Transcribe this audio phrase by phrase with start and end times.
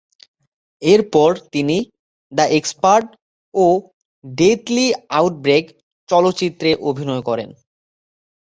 [0.81, 1.77] এরপর তিনি
[2.31, 3.07] "the expert"
[3.53, 3.65] ও
[4.23, 4.87] "ডেথলি
[5.17, 5.63] আউটব্রেক"
[6.09, 7.49] চলচ্চিত্রে অভিনয় করেন।